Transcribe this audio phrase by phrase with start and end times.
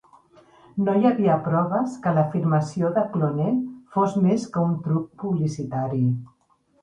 [0.85, 3.61] No hi havia proves que l'afirmació de Clonaid
[3.97, 6.01] fos més que un truc publicitari.